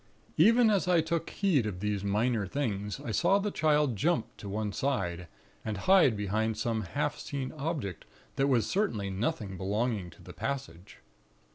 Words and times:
"Even 0.37 0.71
as 0.71 0.87
I 0.87 0.99
took 0.99 1.29
heed 1.29 1.67
of 1.67 1.79
these 1.79 2.03
minor 2.03 2.47
things, 2.47 2.99
I 2.99 3.11
saw 3.11 3.37
the 3.37 3.51
Child 3.51 3.95
jump 3.95 4.35
to 4.37 4.49
one 4.49 4.71
side, 4.73 5.27
and 5.63 5.77
hide 5.77 6.17
behind 6.17 6.57
some 6.57 6.81
half 6.81 7.19
seen 7.19 7.51
object 7.51 8.05
that 8.35 8.47
was 8.47 8.67
certainly 8.67 9.11
nothing 9.11 9.57
belonging 9.57 10.09
to 10.09 10.23
the 10.23 10.33
passage. 10.33 11.01